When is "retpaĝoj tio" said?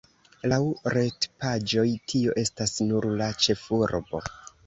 0.93-2.35